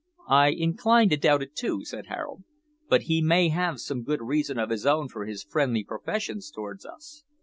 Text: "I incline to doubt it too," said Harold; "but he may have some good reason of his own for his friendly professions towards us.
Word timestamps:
"I 0.31 0.47
incline 0.47 1.09
to 1.09 1.15
doubt 1.15 1.43
it 1.43 1.55
too," 1.55 1.85
said 1.85 2.07
Harold; 2.07 2.43
"but 2.89 3.03
he 3.03 3.21
may 3.21 3.49
have 3.49 3.79
some 3.79 4.01
good 4.01 4.19
reason 4.19 4.57
of 4.57 4.71
his 4.71 4.83
own 4.87 5.09
for 5.09 5.27
his 5.27 5.43
friendly 5.43 5.83
professions 5.83 6.49
towards 6.49 6.87
us. 6.87 7.23